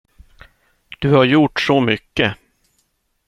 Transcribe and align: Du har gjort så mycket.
Du 0.99 1.11
har 1.11 1.23
gjort 1.23 1.61
så 1.61 1.79
mycket. 1.81 2.37